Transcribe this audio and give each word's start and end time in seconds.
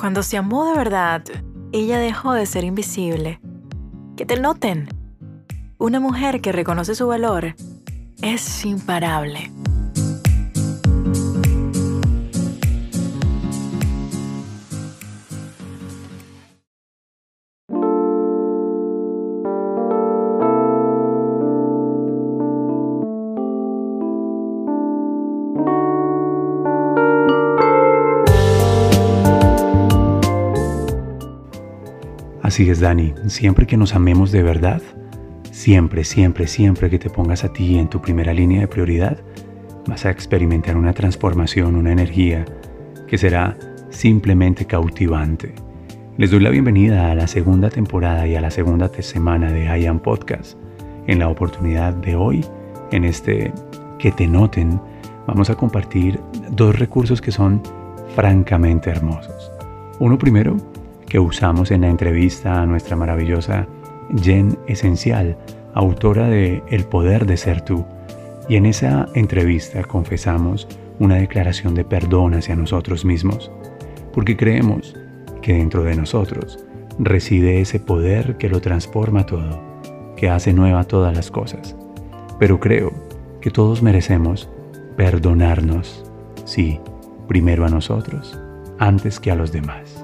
Cuando 0.00 0.22
se 0.22 0.38
amó 0.38 0.64
de 0.64 0.78
verdad, 0.78 1.22
ella 1.72 1.98
dejó 1.98 2.32
de 2.32 2.46
ser 2.46 2.64
invisible. 2.64 3.38
Que 4.16 4.24
te 4.24 4.40
noten. 4.40 4.88
Una 5.76 6.00
mujer 6.00 6.40
que 6.40 6.52
reconoce 6.52 6.94
su 6.94 7.06
valor 7.06 7.54
es 8.22 8.64
imparable. 8.64 9.50
Así 32.60 32.68
es, 32.68 32.80
Dani, 32.80 33.14
siempre 33.26 33.66
que 33.66 33.78
nos 33.78 33.94
amemos 33.94 34.32
de 34.32 34.42
verdad, 34.42 34.82
siempre, 35.50 36.04
siempre, 36.04 36.46
siempre 36.46 36.90
que 36.90 36.98
te 36.98 37.08
pongas 37.08 37.42
a 37.42 37.50
ti 37.54 37.78
en 37.78 37.88
tu 37.88 38.02
primera 38.02 38.34
línea 38.34 38.60
de 38.60 38.68
prioridad, 38.68 39.16
vas 39.86 40.04
a 40.04 40.10
experimentar 40.10 40.76
una 40.76 40.92
transformación, 40.92 41.74
una 41.74 41.90
energía 41.90 42.44
que 43.08 43.16
será 43.16 43.56
simplemente 43.88 44.66
cautivante. 44.66 45.54
Les 46.18 46.30
doy 46.30 46.40
la 46.40 46.50
bienvenida 46.50 47.10
a 47.10 47.14
la 47.14 47.26
segunda 47.28 47.70
temporada 47.70 48.26
y 48.26 48.36
a 48.36 48.42
la 48.42 48.50
segunda 48.50 48.90
semana 49.00 49.50
de 49.50 49.64
I 49.64 49.86
Am 49.86 49.98
Podcast. 49.98 50.58
En 51.06 51.18
la 51.18 51.30
oportunidad 51.30 51.94
de 51.94 52.14
hoy, 52.14 52.44
en 52.92 53.04
este 53.04 53.54
que 53.98 54.12
te 54.12 54.26
noten, 54.26 54.78
vamos 55.26 55.48
a 55.48 55.54
compartir 55.54 56.20
dos 56.50 56.78
recursos 56.78 57.22
que 57.22 57.32
son 57.32 57.62
francamente 58.14 58.90
hermosos. 58.90 59.50
Uno 59.98 60.18
primero 60.18 60.58
que 61.10 61.18
usamos 61.18 61.72
en 61.72 61.82
la 61.82 61.88
entrevista 61.88 62.62
a 62.62 62.66
nuestra 62.66 62.96
maravillosa 62.96 63.66
Jen 64.22 64.56
Esencial, 64.68 65.36
autora 65.74 66.28
de 66.28 66.62
El 66.68 66.84
poder 66.84 67.26
de 67.26 67.36
ser 67.36 67.62
tú. 67.62 67.84
Y 68.48 68.56
en 68.56 68.64
esa 68.64 69.08
entrevista 69.14 69.82
confesamos 69.82 70.68
una 71.00 71.16
declaración 71.16 71.74
de 71.74 71.84
perdón 71.84 72.34
hacia 72.34 72.54
nosotros 72.54 73.04
mismos, 73.04 73.50
porque 74.12 74.36
creemos 74.36 74.96
que 75.42 75.54
dentro 75.54 75.82
de 75.82 75.96
nosotros 75.96 76.64
reside 76.98 77.60
ese 77.60 77.80
poder 77.80 78.36
que 78.36 78.48
lo 78.48 78.60
transforma 78.60 79.26
todo, 79.26 79.60
que 80.16 80.30
hace 80.30 80.52
nueva 80.52 80.84
todas 80.84 81.14
las 81.14 81.30
cosas. 81.30 81.76
Pero 82.38 82.60
creo 82.60 82.92
que 83.40 83.50
todos 83.50 83.82
merecemos 83.82 84.48
perdonarnos, 84.96 86.08
sí, 86.44 86.78
primero 87.26 87.66
a 87.66 87.68
nosotros, 87.68 88.38
antes 88.78 89.18
que 89.18 89.32
a 89.32 89.34
los 89.34 89.50
demás. 89.50 89.99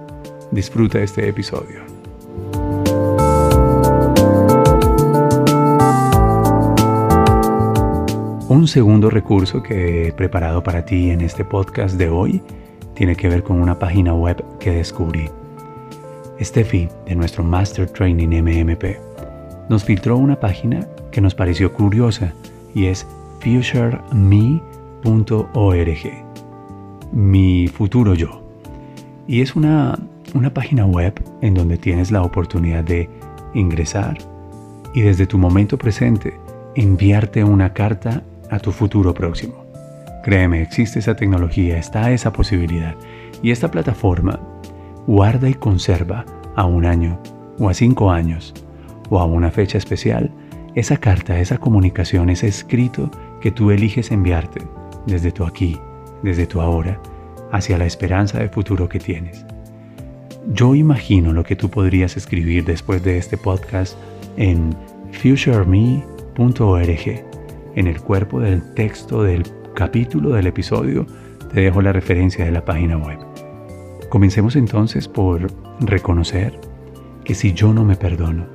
Disfruta 0.50 1.00
este 1.00 1.28
episodio. 1.28 1.80
Un 8.48 8.68
segundo 8.68 9.10
recurso 9.10 9.62
que 9.62 10.08
he 10.08 10.12
preparado 10.12 10.62
para 10.62 10.84
ti 10.84 11.10
en 11.10 11.20
este 11.20 11.44
podcast 11.44 11.96
de 11.96 12.08
hoy 12.08 12.40
tiene 12.94 13.16
que 13.16 13.28
ver 13.28 13.42
con 13.42 13.60
una 13.60 13.78
página 13.78 14.14
web 14.14 14.42
que 14.58 14.70
descubrí. 14.70 15.28
Steffi, 16.40 16.88
de 17.06 17.14
nuestro 17.16 17.42
Master 17.42 17.88
Training 17.90 18.42
MMP, 18.42 18.98
nos 19.68 19.84
filtró 19.84 20.16
una 20.16 20.38
página 20.38 20.86
que 21.10 21.20
nos 21.20 21.34
pareció 21.34 21.72
curiosa 21.72 22.32
y 22.74 22.86
es 22.86 23.06
futureme.org. 23.40 24.60
Mi 27.12 27.68
futuro 27.68 28.14
yo. 28.14 28.42
Y 29.26 29.40
es 29.40 29.56
una 29.56 29.98
una 30.36 30.52
página 30.52 30.86
web 30.86 31.14
en 31.40 31.54
donde 31.54 31.78
tienes 31.78 32.10
la 32.10 32.22
oportunidad 32.22 32.84
de 32.84 33.08
ingresar 33.54 34.18
y 34.94 35.00
desde 35.00 35.26
tu 35.26 35.38
momento 35.38 35.78
presente 35.78 36.38
enviarte 36.74 37.42
una 37.42 37.72
carta 37.72 38.22
a 38.50 38.58
tu 38.58 38.70
futuro 38.70 39.14
próximo. 39.14 39.64
Créeme, 40.22 40.62
existe 40.62 40.98
esa 40.98 41.16
tecnología, 41.16 41.78
está 41.78 42.10
esa 42.10 42.32
posibilidad 42.32 42.94
y 43.42 43.50
esta 43.50 43.70
plataforma 43.70 44.40
guarda 45.06 45.48
y 45.48 45.54
conserva 45.54 46.24
a 46.54 46.64
un 46.64 46.84
año 46.84 47.18
o 47.58 47.68
a 47.68 47.74
cinco 47.74 48.10
años 48.10 48.52
o 49.08 49.18
a 49.18 49.24
una 49.24 49.50
fecha 49.50 49.78
especial 49.78 50.30
esa 50.74 50.98
carta, 50.98 51.40
esa 51.40 51.58
comunicación, 51.58 52.28
ese 52.28 52.48
escrito 52.48 53.10
que 53.40 53.50
tú 53.50 53.70
eliges 53.70 54.10
enviarte 54.10 54.60
desde 55.06 55.32
tu 55.32 55.44
aquí, 55.44 55.78
desde 56.22 56.46
tu 56.46 56.60
ahora, 56.60 57.00
hacia 57.52 57.78
la 57.78 57.86
esperanza 57.86 58.38
de 58.38 58.48
futuro 58.50 58.88
que 58.88 58.98
tienes. 58.98 59.46
Yo 60.52 60.76
imagino 60.76 61.32
lo 61.32 61.42
que 61.42 61.56
tú 61.56 61.68
podrías 61.68 62.16
escribir 62.16 62.64
después 62.64 63.02
de 63.02 63.18
este 63.18 63.36
podcast 63.36 63.98
en 64.36 64.76
futureme.org. 65.10 66.04
En 67.74 67.86
el 67.88 68.00
cuerpo 68.00 68.38
del 68.38 68.62
texto 68.74 69.24
del 69.24 69.42
capítulo 69.74 70.30
del 70.30 70.46
episodio 70.46 71.04
te 71.52 71.62
dejo 71.62 71.82
la 71.82 71.92
referencia 71.92 72.44
de 72.44 72.52
la 72.52 72.64
página 72.64 72.96
web. 72.96 73.18
Comencemos 74.08 74.54
entonces 74.54 75.08
por 75.08 75.48
reconocer 75.80 76.60
que 77.24 77.34
si 77.34 77.52
yo 77.52 77.74
no 77.74 77.84
me 77.84 77.96
perdono, 77.96 78.46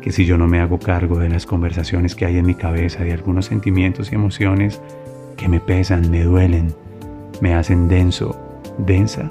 que 0.00 0.10
si 0.10 0.26
yo 0.26 0.38
no 0.38 0.48
me 0.48 0.58
hago 0.58 0.80
cargo 0.80 1.20
de 1.20 1.28
las 1.28 1.46
conversaciones 1.46 2.16
que 2.16 2.26
hay 2.26 2.38
en 2.38 2.46
mi 2.46 2.56
cabeza, 2.56 3.04
de 3.04 3.12
algunos 3.12 3.46
sentimientos 3.46 4.10
y 4.10 4.16
emociones 4.16 4.80
que 5.36 5.48
me 5.48 5.60
pesan, 5.60 6.10
me 6.10 6.24
duelen, 6.24 6.74
me 7.40 7.54
hacen 7.54 7.86
denso, 7.86 8.36
densa, 8.78 9.28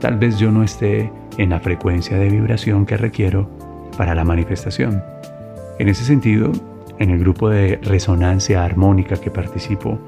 tal 0.00 0.18
vez 0.18 0.38
yo 0.38 0.50
no 0.50 0.62
esté 0.62 1.12
en 1.38 1.50
la 1.50 1.60
frecuencia 1.60 2.16
de 2.18 2.28
vibración 2.28 2.86
que 2.86 2.96
requiero 2.96 3.48
para 3.96 4.14
la 4.14 4.24
manifestación. 4.24 5.02
En 5.78 5.88
ese 5.88 6.04
sentido, 6.04 6.52
en 6.98 7.10
el 7.10 7.18
grupo 7.18 7.48
de 7.48 7.78
resonancia 7.82 8.64
armónica 8.64 9.16
que 9.16 9.30
participo, 9.30 9.98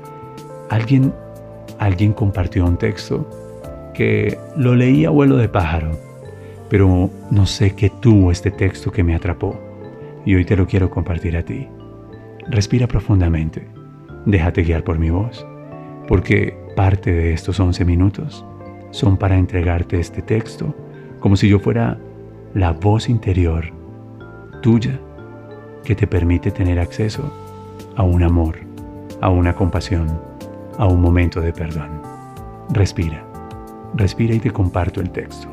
alguien, 0.70 1.12
alguien 1.78 2.12
compartió 2.12 2.64
un 2.64 2.76
texto 2.76 3.28
que 3.94 4.38
lo 4.56 4.74
leí 4.74 5.04
a 5.04 5.10
vuelo 5.10 5.36
de 5.36 5.48
pájaro, 5.48 5.92
pero 6.68 7.10
no 7.30 7.46
sé 7.46 7.74
qué 7.74 7.90
tuvo 7.90 8.30
este 8.30 8.50
texto 8.50 8.92
que 8.92 9.02
me 9.02 9.14
atrapó 9.14 9.58
y 10.24 10.34
hoy 10.34 10.44
te 10.44 10.56
lo 10.56 10.66
quiero 10.66 10.90
compartir 10.90 11.36
a 11.36 11.44
ti. 11.44 11.68
Respira 12.48 12.86
profundamente, 12.86 13.66
déjate 14.26 14.62
guiar 14.62 14.84
por 14.84 14.98
mi 14.98 15.10
voz, 15.10 15.46
porque 16.06 16.56
parte 16.76 17.12
de 17.12 17.32
estos 17.32 17.58
11 17.58 17.84
minutos 17.84 18.44
son 18.90 19.16
para 19.16 19.36
entregarte 19.36 19.98
este 19.98 20.22
texto 20.22 20.74
como 21.20 21.36
si 21.36 21.48
yo 21.48 21.58
fuera 21.58 21.98
la 22.54 22.72
voz 22.72 23.08
interior 23.08 23.64
tuya 24.62 24.98
que 25.84 25.94
te 25.94 26.06
permite 26.06 26.50
tener 26.50 26.78
acceso 26.78 27.32
a 27.96 28.02
un 28.02 28.22
amor, 28.22 28.58
a 29.20 29.28
una 29.30 29.54
compasión, 29.54 30.20
a 30.78 30.86
un 30.86 31.00
momento 31.00 31.40
de 31.40 31.52
perdón. 31.52 32.02
Respira, 32.70 33.24
respira 33.94 34.34
y 34.34 34.40
te 34.40 34.50
comparto 34.50 35.00
el 35.00 35.10
texto. 35.10 35.48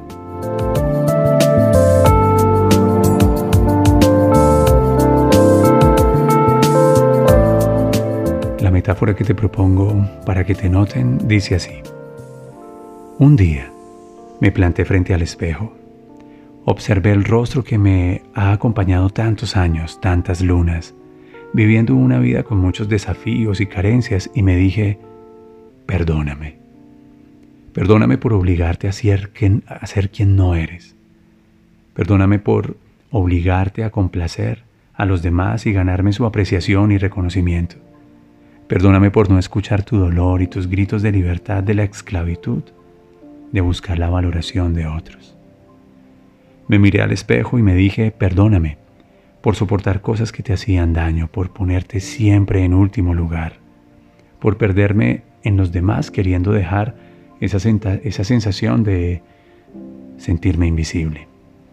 La 8.60 8.72
metáfora 8.72 9.14
que 9.16 9.24
te 9.24 9.36
propongo 9.36 9.94
para 10.26 10.44
que 10.44 10.56
te 10.56 10.70
noten 10.70 11.28
dice 11.28 11.56
así. 11.56 11.82
Un 13.20 13.36
día, 13.36 13.73
me 14.40 14.52
planté 14.52 14.86
frente 14.86 15.14
al 15.14 15.22
espejo. 15.22 15.74
Observé 16.66 17.12
el 17.12 17.24
rostro 17.24 17.64
que 17.64 17.78
me 17.78 18.24
ha 18.34 18.52
acompañado 18.52 19.10
tantos 19.10 19.58
años, 19.58 20.00
tantas 20.00 20.42
lunas, 20.42 20.96
viviendo 21.54 21.96
una 21.96 22.20
vida 22.20 22.44
con 22.44 22.58
muchos 22.58 22.90
desafíos 22.90 23.62
y 23.62 23.66
carencias 23.66 24.30
y 24.34 24.44
me 24.44 24.56
dije, 24.56 24.98
perdóname. 25.86 26.58
Perdóname 27.74 28.18
por 28.18 28.34
obligarte 28.34 28.88
a 28.88 28.92
ser, 28.92 29.32
quien, 29.32 29.64
a 29.68 29.86
ser 29.88 30.10
quien 30.10 30.36
no 30.36 30.56
eres. 30.56 30.96
Perdóname 31.94 32.40
por 32.40 32.78
obligarte 33.12 33.84
a 33.84 33.90
complacer 33.90 34.64
a 34.94 35.06
los 35.06 35.22
demás 35.22 35.66
y 35.66 35.74
ganarme 35.74 36.14
su 36.14 36.26
apreciación 36.26 36.92
y 36.92 36.98
reconocimiento. 36.98 37.76
Perdóname 38.68 39.12
por 39.12 39.30
no 39.30 39.38
escuchar 39.38 39.84
tu 39.84 39.98
dolor 39.98 40.42
y 40.42 40.48
tus 40.48 40.68
gritos 40.68 41.02
de 41.02 41.12
libertad 41.12 41.64
de 41.64 41.74
la 41.74 41.84
esclavitud 41.84 42.64
de 43.54 43.62
buscar 43.62 43.98
la 44.00 44.10
valoración 44.10 44.74
de 44.74 44.88
otros. 44.88 45.38
Me 46.68 46.80
miré 46.80 47.02
al 47.02 47.12
espejo 47.12 47.58
y 47.58 47.62
me 47.64 47.76
dije, 47.76 48.12
perdóname 48.12 48.78
por 49.42 49.56
soportar 49.56 50.02
cosas 50.02 50.32
que 50.32 50.44
te 50.44 50.54
hacían 50.54 50.94
daño, 50.94 51.28
por 51.28 51.52
ponerte 51.52 52.00
siempre 52.00 52.64
en 52.64 52.74
último 52.74 53.14
lugar, 53.14 53.58
por 54.40 54.58
perderme 54.58 55.24
en 55.44 55.58
los 55.58 55.72
demás 55.72 56.12
queriendo 56.12 56.52
dejar 56.52 56.96
esa, 57.42 57.58
esa 58.04 58.24
sensación 58.24 58.84
de 58.84 59.22
sentirme 60.18 60.68
invisible. 60.68 61.28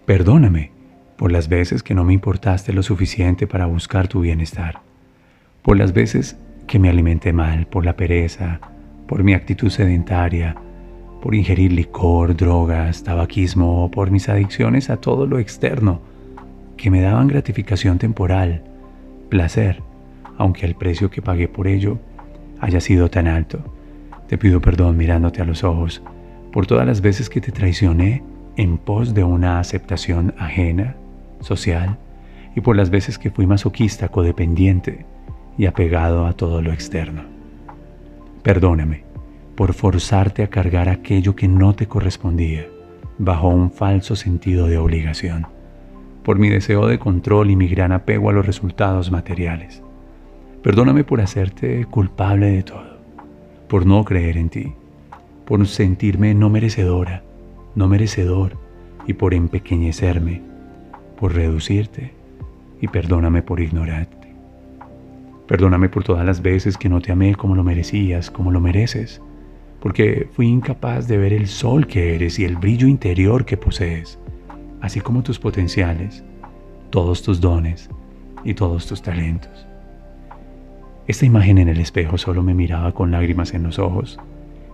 Perdóname 0.04 0.72
por 1.16 1.30
las 1.30 1.48
veces 1.48 1.82
que 1.82 1.94
no 1.94 2.04
me 2.04 2.12
importaste 2.12 2.72
lo 2.72 2.82
suficiente 2.82 3.46
para 3.46 3.66
buscar 3.66 4.08
tu 4.08 4.20
bienestar, 4.20 4.80
por 5.62 5.76
las 5.76 5.92
veces 5.92 6.36
que 6.66 6.78
me 6.78 6.88
alimenté 6.88 7.32
mal, 7.32 7.66
por 7.68 7.84
la 7.84 7.96
pereza, 7.96 8.60
por 9.06 9.22
mi 9.22 9.32
actitud 9.32 9.70
sedentaria, 9.70 10.56
por 11.20 11.34
ingerir 11.34 11.72
licor, 11.72 12.36
drogas, 12.36 13.04
tabaquismo 13.04 13.84
o 13.84 13.90
por 13.90 14.10
mis 14.10 14.28
adicciones 14.28 14.90
a 14.90 14.96
todo 14.96 15.26
lo 15.26 15.38
externo 15.38 16.00
que 16.76 16.90
me 16.90 17.02
daban 17.02 17.28
gratificación 17.28 17.98
temporal, 17.98 18.62
placer, 19.28 19.82
aunque 20.38 20.64
el 20.64 20.74
precio 20.74 21.10
que 21.10 21.20
pagué 21.20 21.46
por 21.46 21.66
ello 21.66 21.98
haya 22.60 22.80
sido 22.80 23.10
tan 23.10 23.28
alto. 23.28 23.62
Te 24.28 24.38
pido 24.38 24.60
perdón 24.60 24.96
mirándote 24.96 25.42
a 25.42 25.44
los 25.44 25.62
ojos 25.62 26.02
por 26.52 26.66
todas 26.66 26.86
las 26.86 27.00
veces 27.00 27.28
que 27.28 27.40
te 27.40 27.52
traicioné 27.52 28.22
en 28.56 28.78
pos 28.78 29.12
de 29.12 29.24
una 29.24 29.60
aceptación 29.60 30.34
ajena, 30.38 30.96
social, 31.40 31.98
y 32.56 32.60
por 32.60 32.76
las 32.76 32.90
veces 32.90 33.18
que 33.18 33.30
fui 33.30 33.46
masoquista, 33.46 34.08
codependiente 34.08 35.04
y 35.56 35.66
apegado 35.66 36.26
a 36.26 36.32
todo 36.32 36.62
lo 36.62 36.72
externo. 36.72 37.22
Perdóname 38.42 39.09
por 39.60 39.74
forzarte 39.74 40.42
a 40.42 40.48
cargar 40.48 40.88
aquello 40.88 41.36
que 41.36 41.46
no 41.46 41.74
te 41.74 41.86
correspondía 41.86 42.66
bajo 43.18 43.48
un 43.48 43.70
falso 43.70 44.16
sentido 44.16 44.68
de 44.68 44.78
obligación, 44.78 45.48
por 46.22 46.38
mi 46.38 46.48
deseo 46.48 46.86
de 46.86 46.98
control 46.98 47.50
y 47.50 47.56
mi 47.56 47.68
gran 47.68 47.92
apego 47.92 48.30
a 48.30 48.32
los 48.32 48.46
resultados 48.46 49.10
materiales. 49.10 49.82
Perdóname 50.62 51.04
por 51.04 51.20
hacerte 51.20 51.84
culpable 51.84 52.50
de 52.52 52.62
todo, 52.62 52.96
por 53.68 53.84
no 53.84 54.02
creer 54.02 54.38
en 54.38 54.48
ti, 54.48 54.72
por 55.44 55.66
sentirme 55.66 56.32
no 56.32 56.48
merecedora, 56.48 57.22
no 57.74 57.86
merecedor 57.86 58.56
y 59.06 59.12
por 59.12 59.34
empequeñecerme, 59.34 60.40
por 61.18 61.34
reducirte 61.34 62.14
y 62.80 62.88
perdóname 62.88 63.42
por 63.42 63.60
ignorarte. 63.60 64.32
Perdóname 65.46 65.90
por 65.90 66.02
todas 66.02 66.24
las 66.24 66.40
veces 66.40 66.78
que 66.78 66.88
no 66.88 67.02
te 67.02 67.12
amé 67.12 67.34
como 67.34 67.54
lo 67.54 67.62
merecías, 67.62 68.30
como 68.30 68.52
lo 68.52 68.60
mereces, 68.62 69.20
porque 69.80 70.28
fui 70.32 70.46
incapaz 70.46 71.08
de 71.08 71.18
ver 71.18 71.32
el 71.32 71.48
sol 71.48 71.86
que 71.86 72.14
eres 72.14 72.38
y 72.38 72.44
el 72.44 72.56
brillo 72.56 72.86
interior 72.86 73.44
que 73.44 73.56
posees, 73.56 74.18
así 74.80 75.00
como 75.00 75.22
tus 75.22 75.38
potenciales, 75.38 76.22
todos 76.90 77.22
tus 77.22 77.40
dones 77.40 77.88
y 78.44 78.54
todos 78.54 78.86
tus 78.86 79.02
talentos. 79.02 79.66
Esta 81.06 81.26
imagen 81.26 81.58
en 81.58 81.68
el 81.68 81.80
espejo 81.80 82.18
solo 82.18 82.42
me 82.42 82.54
miraba 82.54 82.92
con 82.92 83.10
lágrimas 83.10 83.54
en 83.54 83.62
los 83.62 83.78
ojos, 83.78 84.20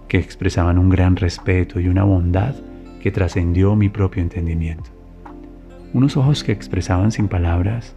que 0.08 0.18
expresaban 0.18 0.78
un 0.78 0.90
gran 0.90 1.16
respeto 1.16 1.80
y 1.80 1.88
una 1.88 2.04
bondad 2.04 2.54
que 3.00 3.10
trascendió 3.10 3.74
mi 3.76 3.88
propio 3.88 4.22
entendimiento. 4.22 4.90
Unos 5.92 6.16
ojos 6.16 6.44
que 6.44 6.52
expresaban 6.52 7.12
sin 7.12 7.28
palabras, 7.28 7.94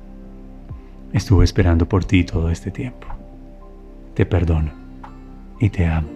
estuve 1.11 1.43
esperando 1.43 1.87
por 1.87 2.05
ti 2.05 2.23
todo 2.23 2.49
este 2.49 2.71
tiempo. 2.71 3.07
Te 4.13 4.25
perdono 4.25 4.71
y 5.59 5.69
te 5.69 5.85
amo, 5.85 6.07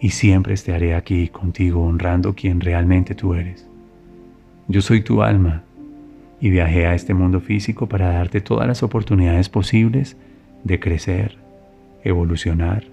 y 0.00 0.10
siempre 0.10 0.54
estaré 0.54 0.94
aquí 0.94 1.28
contigo 1.28 1.82
honrando 1.84 2.34
quien 2.34 2.60
realmente 2.60 3.14
tú 3.14 3.34
eres. 3.34 3.68
Yo 4.68 4.80
soy 4.80 5.02
tu 5.02 5.22
alma 5.22 5.64
y 6.40 6.50
viajé 6.50 6.86
a 6.86 6.94
este 6.94 7.14
mundo 7.14 7.40
físico 7.40 7.88
para 7.88 8.12
darte 8.12 8.40
todas 8.40 8.66
las 8.66 8.82
oportunidades 8.82 9.48
posibles 9.48 10.16
de 10.64 10.78
crecer, 10.78 11.36
evolucionar 12.04 12.84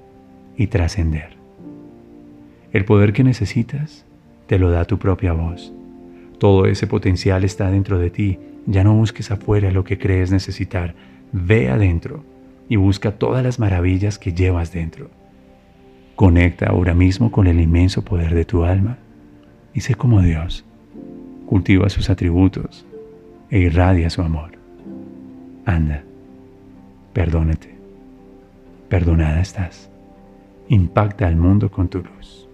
y 0.58 0.68
trascender. 0.68 1.36
El 2.72 2.86
poder 2.86 3.14
que 3.14 3.24
necesitas 3.24 4.06
te 4.48 4.60
lo 4.60 4.72
da 4.72 4.86
tu 4.86 4.98
propia 4.98 5.34
voz. 5.34 5.74
Todo 6.40 6.66
ese 6.66 6.88
potencial 6.88 7.44
está 7.44 7.72
dentro 7.72 8.00
de 8.00 8.10
ti. 8.10 8.40
Ya 8.66 8.84
no 8.84 8.94
busques 8.94 9.32
afuera 9.32 9.72
lo 9.72 9.84
que 9.84 9.98
crees 9.98 10.32
necesitar. 10.32 10.96
Ve 11.32 11.70
adentro 11.70 12.24
y 12.68 12.76
busca 12.76 13.14
todas 13.14 13.44
las 13.44 13.60
maravillas 13.60 14.18
que 14.18 14.34
llevas 14.34 14.74
dentro. 14.74 15.10
Conecta 16.16 16.68
ahora 16.68 16.94
mismo 16.94 17.32
con 17.32 17.48
el 17.48 17.60
inmenso 17.60 18.04
poder 18.04 18.34
de 18.34 18.46
tu 18.46 18.64
alma 18.64 18.98
y 19.74 19.82
sé 19.82 19.96
como 19.96 20.22
Dios. 20.22 20.64
Cultiva 21.46 21.90
sus 21.90 22.10
atributos 22.10 22.86
e 23.50 23.60
irradia 23.60 24.10
su 24.10 24.22
amor. 24.22 24.52
Anda 25.66 26.04
Perdónate. 27.16 27.74
Perdonada 28.90 29.40
estás. 29.40 29.90
Impacta 30.68 31.28
al 31.28 31.38
mundo 31.38 31.72
con 31.72 31.88
tu 31.88 32.00
luz. 32.00 32.50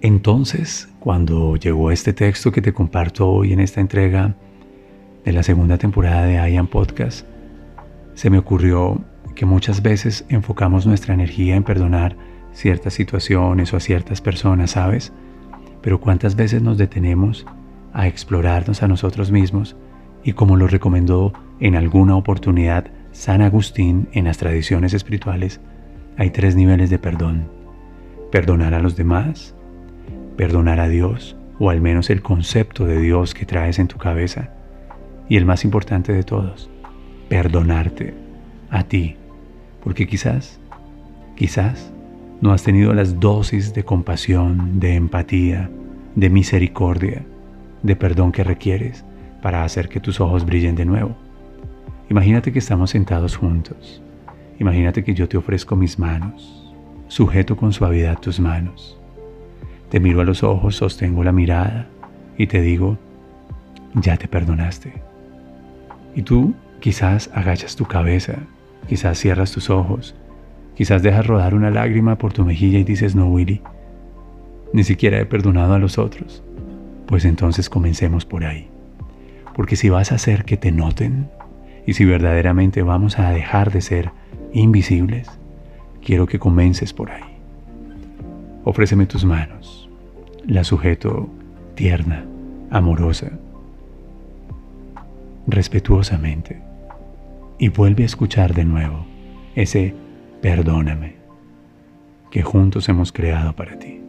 Entonces, 0.00 0.88
cuando 1.00 1.56
llegó 1.56 1.90
este 1.90 2.12
texto 2.12 2.52
que 2.52 2.62
te 2.62 2.72
comparto 2.72 3.28
hoy 3.28 3.52
en 3.52 3.58
esta 3.58 3.80
entrega 3.80 4.36
de 5.24 5.32
la 5.32 5.42
segunda 5.42 5.78
temporada 5.78 6.24
de 6.24 6.34
IAM 6.50 6.66
Podcast, 6.66 7.26
se 8.14 8.30
me 8.30 8.38
ocurrió 8.38 9.00
que 9.34 9.46
muchas 9.46 9.82
veces 9.82 10.24
enfocamos 10.28 10.86
nuestra 10.86 11.14
energía 11.14 11.56
en 11.56 11.62
perdonar 11.62 12.16
ciertas 12.52 12.94
situaciones 12.94 13.72
o 13.72 13.76
a 13.76 13.80
ciertas 13.80 14.20
personas, 14.20 14.72
¿sabes? 14.72 15.12
Pero 15.82 16.00
cuántas 16.00 16.36
veces 16.36 16.62
nos 16.62 16.78
detenemos 16.78 17.46
a 17.92 18.06
explorarnos 18.06 18.82
a 18.82 18.88
nosotros 18.88 19.30
mismos 19.30 19.76
y 20.22 20.32
como 20.32 20.56
lo 20.56 20.66
recomendó 20.66 21.32
en 21.60 21.76
alguna 21.76 22.16
oportunidad 22.16 22.86
San 23.12 23.42
Agustín 23.42 24.08
en 24.12 24.24
las 24.24 24.38
tradiciones 24.38 24.94
espirituales, 24.94 25.60
hay 26.16 26.30
tres 26.30 26.54
niveles 26.56 26.90
de 26.90 26.98
perdón. 26.98 27.48
Perdonar 28.30 28.74
a 28.74 28.80
los 28.80 28.96
demás, 28.96 29.54
perdonar 30.36 30.80
a 30.80 30.88
Dios, 30.88 31.36
o 31.58 31.70
al 31.70 31.80
menos 31.80 32.10
el 32.10 32.22
concepto 32.22 32.86
de 32.86 33.00
Dios 33.00 33.34
que 33.34 33.46
traes 33.46 33.78
en 33.78 33.88
tu 33.88 33.98
cabeza, 33.98 34.50
y 35.30 35.36
el 35.36 35.46
más 35.46 35.64
importante 35.64 36.12
de 36.12 36.24
todos, 36.24 36.68
perdonarte 37.28 38.14
a 38.68 38.82
ti, 38.82 39.14
porque 39.82 40.08
quizás, 40.08 40.58
quizás 41.36 41.92
no 42.40 42.52
has 42.52 42.64
tenido 42.64 42.92
las 42.92 43.20
dosis 43.20 43.72
de 43.72 43.84
compasión, 43.84 44.80
de 44.80 44.96
empatía, 44.96 45.70
de 46.16 46.30
misericordia, 46.30 47.22
de 47.84 47.94
perdón 47.94 48.32
que 48.32 48.42
requieres 48.42 49.04
para 49.40 49.62
hacer 49.62 49.88
que 49.88 50.00
tus 50.00 50.20
ojos 50.20 50.44
brillen 50.44 50.74
de 50.74 50.84
nuevo. 50.84 51.16
Imagínate 52.10 52.52
que 52.52 52.58
estamos 52.58 52.90
sentados 52.90 53.36
juntos. 53.36 54.02
Imagínate 54.58 55.04
que 55.04 55.14
yo 55.14 55.28
te 55.28 55.36
ofrezco 55.36 55.76
mis 55.76 55.96
manos, 55.96 56.74
sujeto 57.06 57.56
con 57.56 57.72
suavidad 57.72 58.18
tus 58.18 58.40
manos. 58.40 58.98
Te 59.90 60.00
miro 60.00 60.22
a 60.22 60.24
los 60.24 60.42
ojos, 60.42 60.74
sostengo 60.74 61.22
la 61.22 61.30
mirada 61.30 61.86
y 62.36 62.48
te 62.48 62.60
digo, 62.60 62.98
ya 63.94 64.16
te 64.16 64.26
perdonaste. 64.26 65.09
Y 66.14 66.22
tú 66.22 66.54
quizás 66.80 67.30
agachas 67.34 67.76
tu 67.76 67.84
cabeza, 67.84 68.34
quizás 68.88 69.18
cierras 69.18 69.52
tus 69.52 69.70
ojos 69.70 70.14
Quizás 70.80 71.02
dejas 71.02 71.26
rodar 71.26 71.54
una 71.54 71.70
lágrima 71.70 72.16
por 72.16 72.32
tu 72.32 72.42
mejilla 72.42 72.78
y 72.78 72.84
dices, 72.84 73.14
no, 73.14 73.26
Willy, 73.26 73.60
ni 74.72 74.82
siquiera 74.82 75.20
he 75.20 75.26
perdonado 75.26 75.74
a 75.74 75.78
los 75.78 75.98
otros. 75.98 76.42
Pues 77.04 77.26
entonces 77.26 77.68
comencemos 77.68 78.24
por 78.24 78.46
ahí. 78.46 78.70
Porque 79.54 79.76
si 79.76 79.90
vas 79.90 80.10
a 80.10 80.14
hacer 80.14 80.46
que 80.46 80.56
te 80.56 80.72
noten 80.72 81.28
y 81.86 81.92
si 81.92 82.06
verdaderamente 82.06 82.82
vamos 82.82 83.18
a 83.18 83.30
dejar 83.30 83.70
de 83.72 83.82
ser 83.82 84.12
invisibles, 84.54 85.28
quiero 86.02 86.26
que 86.26 86.38
comences 86.38 86.94
por 86.94 87.10
ahí. 87.10 87.36
Ofréceme 88.64 89.04
tus 89.04 89.26
manos. 89.26 89.90
La 90.46 90.64
sujeto 90.64 91.28
tierna, 91.74 92.24
amorosa, 92.70 93.32
respetuosamente. 95.46 96.60
Y 97.58 97.68
vuelve 97.68 98.04
a 98.04 98.06
escuchar 98.06 98.54
de 98.54 98.64
nuevo 98.64 99.06
ese 99.54 99.94
perdóname, 100.40 101.16
que 102.30 102.42
juntos 102.42 102.88
hemos 102.88 103.12
creado 103.12 103.54
para 103.54 103.78
ti. 103.78 104.00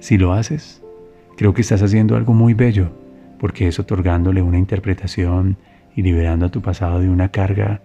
Si 0.00 0.18
lo 0.18 0.32
haces, 0.32 0.82
creo 1.36 1.54
que 1.54 1.62
estás 1.62 1.82
haciendo 1.82 2.16
algo 2.16 2.34
muy 2.34 2.54
bello, 2.54 2.90
porque 3.38 3.68
es 3.68 3.78
otorgándole 3.78 4.42
una 4.42 4.58
interpretación 4.58 5.56
y 5.94 6.02
liberando 6.02 6.46
a 6.46 6.50
tu 6.50 6.60
pasado 6.60 7.00
de 7.00 7.08
una 7.08 7.30
carga 7.30 7.80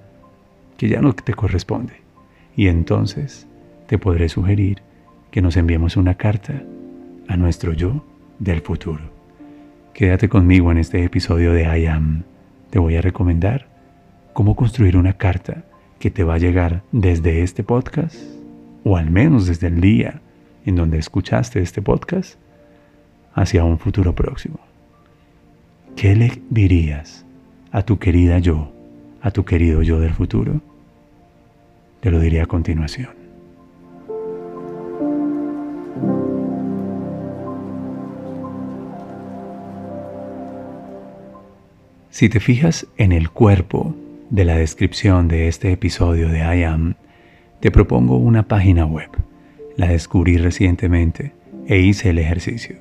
que 0.77 0.89
ya 0.89 1.01
no 1.01 1.13
te 1.13 1.33
corresponde. 1.33 1.93
Y 2.55 2.67
entonces 2.67 3.47
te 3.87 3.97
podré 3.97 4.29
sugerir 4.29 4.81
que 5.31 5.41
nos 5.41 5.55
enviemos 5.55 5.95
una 5.95 6.15
carta 6.15 6.61
a 7.27 7.37
nuestro 7.37 7.73
yo 7.73 8.05
del 8.39 8.61
futuro. 8.61 9.01
Quédate 9.93 10.27
conmigo 10.27 10.71
en 10.71 10.77
este 10.77 11.03
episodio 11.03 11.53
de 11.53 11.63
I 11.63 11.85
Am. 11.85 12.23
Te 12.71 12.79
voy 12.79 12.95
a 12.95 13.01
recomendar 13.01 13.67
cómo 14.33 14.55
construir 14.55 14.97
una 14.97 15.13
carta 15.13 15.65
que 15.99 16.09
te 16.09 16.23
va 16.23 16.35
a 16.35 16.39
llegar 16.39 16.83
desde 16.93 17.43
este 17.43 17.63
podcast, 17.63 18.15
o 18.85 18.97
al 18.97 19.11
menos 19.11 19.45
desde 19.45 19.67
el 19.67 19.81
día 19.81 20.21
en 20.65 20.77
donde 20.77 20.97
escuchaste 20.97 21.61
este 21.61 21.81
podcast, 21.81 22.39
hacia 23.33 23.65
un 23.65 23.77
futuro 23.77 24.15
próximo. 24.15 24.59
¿Qué 25.97 26.15
le 26.15 26.41
dirías 26.49 27.25
a 27.71 27.83
tu 27.83 27.99
querida 27.99 28.39
yo, 28.39 28.71
a 29.21 29.31
tu 29.31 29.43
querido 29.43 29.81
yo 29.83 29.99
del 29.99 30.13
futuro? 30.13 30.61
Te 31.99 32.09
lo 32.09 32.19
diré 32.19 32.41
a 32.41 32.45
continuación. 32.45 33.20
Si 42.11 42.27
te 42.27 42.41
fijas 42.41 42.87
en 42.97 43.13
el 43.13 43.29
cuerpo 43.29 43.95
de 44.29 44.43
la 44.43 44.57
descripción 44.57 45.29
de 45.29 45.47
este 45.47 45.71
episodio 45.71 46.27
de 46.27 46.39
I 46.39 46.63
Am, 46.63 46.95
te 47.61 47.71
propongo 47.71 48.17
una 48.17 48.49
página 48.49 48.85
web. 48.85 49.09
La 49.77 49.87
descubrí 49.87 50.35
recientemente 50.35 51.31
e 51.67 51.79
hice 51.79 52.09
el 52.09 52.19
ejercicio. 52.19 52.75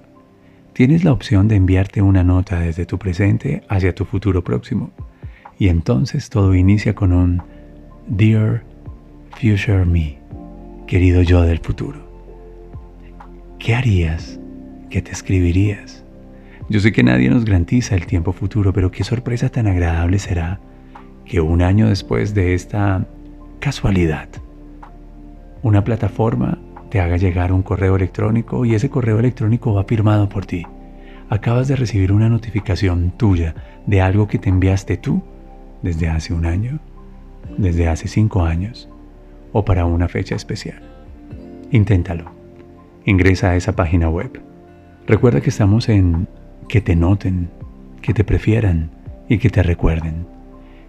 Tienes 0.73 1.05
la 1.05 1.13
opción 1.13 1.47
de 1.47 1.55
enviarte 1.55 2.03
una 2.03 2.25
nota 2.25 2.59
desde 2.59 2.87
tu 2.87 2.99
presente 2.99 3.63
hacia 3.69 3.95
tu 3.95 4.05
futuro 4.05 4.43
próximo. 4.43 4.91
Y 5.61 5.69
entonces 5.69 6.29
todo 6.29 6.57
inicia 6.57 6.97
con 6.97 7.13
un 7.13 7.41
Dear 8.09 8.65
Future 9.41 9.85
Me, 9.85 10.19
querido 10.89 11.23
yo 11.23 11.43
del 11.43 11.61
futuro. 11.61 12.01
¿Qué 13.61 13.77
harías? 13.77 14.41
¿Qué 14.91 15.01
te 15.01 15.13
escribirías? 15.13 16.00
Yo 16.71 16.79
sé 16.79 16.93
que 16.93 17.03
nadie 17.03 17.29
nos 17.29 17.45
garantiza 17.45 17.97
el 17.97 18.07
tiempo 18.07 18.33
futuro, 18.33 18.73
pero 18.73 18.93
qué 18.93 19.03
sorpresa 19.03 19.49
tan 19.49 19.67
agradable 19.67 20.21
será 20.21 20.61
que 21.25 21.41
un 21.41 21.63
año 21.63 21.89
después 21.89 22.33
de 22.33 22.55
esta 22.55 23.09
casualidad, 23.59 24.29
una 25.65 25.83
plataforma 25.83 26.59
te 26.89 27.01
haga 27.01 27.17
llegar 27.17 27.53
un 27.53 27.65
correo 27.65 27.97
electrónico 27.97 28.65
y 28.65 28.77
ese 28.77 28.89
correo 28.89 29.19
electrónico 29.19 29.75
va 29.75 29.83
firmado 29.83 30.29
por 30.29 30.47
ti. 30.47 30.65
Acabas 31.29 31.67
de 31.67 31.75
recibir 31.75 32.13
una 32.13 32.29
notificación 32.29 33.15
tuya 33.17 33.57
de 33.87 34.01
algo 34.01 34.29
que 34.29 34.39
te 34.39 34.49
enviaste 34.49 34.97
tú 34.97 35.25
desde 35.83 36.09
hace 36.09 36.33
un 36.33 36.47
año, 36.47 36.79
desde 37.59 37.89
hace 37.89 38.07
cinco 38.07 38.45
años 38.45 38.89
o 39.51 39.65
para 39.65 39.87
una 39.87 40.07
fecha 40.07 40.37
especial. 40.37 40.81
Inténtalo. 41.73 42.31
Ingresa 43.05 43.51
a 43.51 43.57
esa 43.57 43.75
página 43.75 44.09
web. 44.09 44.41
Recuerda 45.09 45.41
que 45.41 45.51
estamos 45.51 45.89
en 45.89 46.29
que 46.71 46.81
te 46.81 46.95
noten, 46.95 47.51
que 48.01 48.15
te 48.15 48.23
prefieran 48.23 48.91
y 49.29 49.39
que 49.39 49.51
te 49.51 49.61
recuerden. 49.61 50.25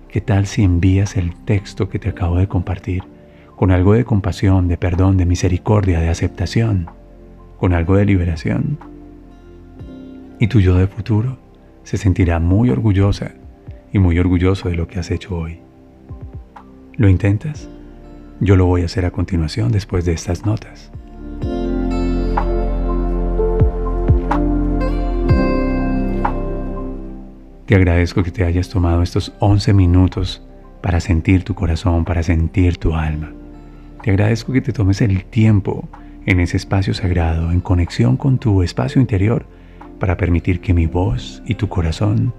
¿Qué 0.09 0.21
tal 0.21 0.45
si 0.45 0.63
envías 0.63 1.17
el 1.17 1.33
texto 1.33 1.89
que 1.89 1.97
te 1.97 2.09
acabo 2.09 2.37
de 2.37 2.47
compartir 2.47 3.03
con 3.55 3.71
algo 3.71 3.93
de 3.93 4.05
compasión, 4.05 4.67
de 4.67 4.77
perdón, 4.77 5.17
de 5.17 5.25
misericordia, 5.25 5.99
de 5.99 6.09
aceptación, 6.09 6.87
con 7.57 7.73
algo 7.73 7.95
de 7.95 8.05
liberación? 8.05 8.77
Y 10.39 10.47
tu 10.47 10.59
yo 10.59 10.75
de 10.75 10.85
futuro 10.85 11.39
se 11.83 11.97
sentirá 11.97 12.39
muy 12.39 12.69
orgullosa 12.69 13.31
y 13.91 13.97
muy 13.97 14.19
orgulloso 14.19 14.69
de 14.69 14.75
lo 14.75 14.87
que 14.87 14.99
has 14.99 15.09
hecho 15.09 15.35
hoy. 15.35 15.61
¿Lo 16.95 17.09
intentas? 17.09 17.67
Yo 18.39 18.55
lo 18.55 18.67
voy 18.67 18.83
a 18.83 18.85
hacer 18.85 19.05
a 19.05 19.11
continuación 19.11 19.71
después 19.71 20.05
de 20.05 20.13
estas 20.13 20.45
notas. 20.45 20.91
Te 27.71 27.77
agradezco 27.77 28.21
que 28.21 28.31
te 28.31 28.43
hayas 28.43 28.67
tomado 28.67 29.01
estos 29.01 29.31
11 29.39 29.73
minutos 29.73 30.45
para 30.81 30.99
sentir 30.99 31.45
tu 31.45 31.55
corazón, 31.55 32.03
para 32.03 32.21
sentir 32.21 32.75
tu 32.75 32.95
alma. 32.95 33.31
Te 34.03 34.09
agradezco 34.09 34.51
que 34.51 34.59
te 34.59 34.73
tomes 34.73 34.99
el 34.99 35.23
tiempo 35.23 35.87
en 36.25 36.41
ese 36.41 36.57
espacio 36.57 36.93
sagrado, 36.93 37.49
en 37.49 37.61
conexión 37.61 38.17
con 38.17 38.39
tu 38.39 38.61
espacio 38.61 38.99
interior, 38.99 39.45
para 40.01 40.17
permitir 40.17 40.59
que 40.59 40.73
mi 40.73 40.85
voz 40.85 41.41
y 41.45 41.55
tu 41.55 41.69
corazón 41.69 42.33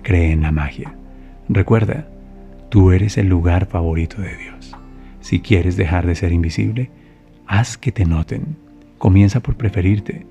creen 0.00 0.40
la 0.40 0.52
magia. 0.52 0.94
Recuerda, 1.50 2.08
tú 2.70 2.90
eres 2.90 3.18
el 3.18 3.28
lugar 3.28 3.66
favorito 3.66 4.22
de 4.22 4.38
Dios. 4.38 4.74
Si 5.20 5.40
quieres 5.40 5.76
dejar 5.76 6.06
de 6.06 6.14
ser 6.14 6.32
invisible, 6.32 6.90
haz 7.46 7.76
que 7.76 7.92
te 7.92 8.06
noten. 8.06 8.56
Comienza 8.96 9.40
por 9.40 9.54
preferirte, 9.54 10.24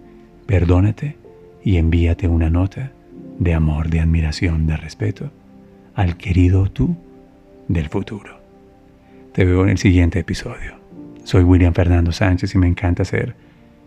perdónate 0.48 1.16
y 1.64 1.78
envíate 1.78 2.28
una 2.28 2.50
nota 2.50 2.94
de 3.40 3.54
amor, 3.54 3.90
de 3.90 4.00
admiración, 4.00 4.68
de 4.68 4.78
respeto 4.78 5.32
al 5.96 6.18
querido 6.18 6.70
tú 6.70 6.96
del 7.68 7.90
futuro. 7.90 8.40
Te 9.34 9.46
veo 9.46 9.64
en 9.64 9.70
el 9.70 9.78
siguiente 9.78 10.20
episodio. 10.20 10.76
Soy 11.24 11.44
William 11.44 11.74
Fernando 11.74 12.12
Sánchez 12.12 12.56
y 12.56 12.58
me 12.58 12.68
encanta 12.68 13.04
ser 13.04 13.36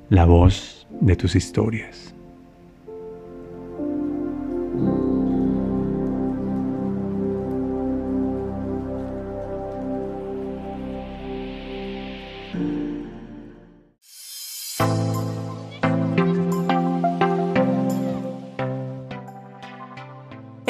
la 0.08 0.24
voz 0.24 0.86
de 1.00 1.16
tus 1.16 1.36
historias. 1.36 2.14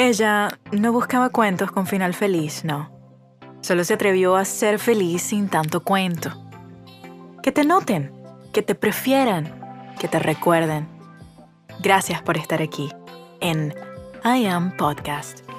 Ella 0.03 0.57
no 0.71 0.91
buscaba 0.91 1.29
cuentos 1.29 1.71
con 1.71 1.85
final 1.85 2.15
feliz, 2.15 2.65
no. 2.65 2.89
Solo 3.61 3.83
se 3.83 3.93
atrevió 3.93 4.35
a 4.35 4.45
ser 4.45 4.79
feliz 4.79 5.21
sin 5.21 5.47
tanto 5.47 5.83
cuento. 5.83 6.31
Que 7.43 7.51
te 7.51 7.63
noten, 7.63 8.11
que 8.51 8.63
te 8.63 8.73
prefieran, 8.73 9.53
que 9.99 10.07
te 10.07 10.17
recuerden. 10.17 10.87
Gracias 11.81 12.19
por 12.23 12.35
estar 12.37 12.63
aquí 12.63 12.89
en 13.41 13.75
I 14.25 14.47
Am 14.47 14.75
Podcast. 14.75 15.50